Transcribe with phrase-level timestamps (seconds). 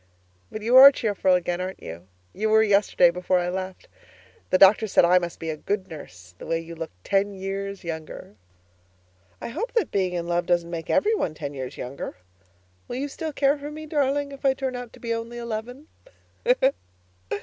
[0.51, 2.07] But you are cheerful again, aren't you?
[2.33, 3.87] You were yesterday before I left.
[4.49, 8.33] The doctor said I must be a good nurse, that you looked ten years younger.
[9.39, 12.17] I hope that being in love doesn't make every one ten years younger.
[12.87, 15.85] Will you still care for me, darling, if I turn out to be only eleven?